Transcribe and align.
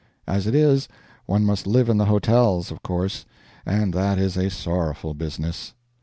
As 0.25 0.47
it 0.47 0.55
is, 0.55 0.87
one 1.27 1.45
must 1.45 1.67
live 1.67 1.87
in 1.87 1.97
the 1.97 2.07
hotels, 2.07 2.71
of 2.71 2.81
course, 2.81 3.23
and 3.67 3.93
that 3.93 4.17
is 4.17 4.35
a 4.35 4.49
sorrowful 4.49 5.13
business. 5.13 5.75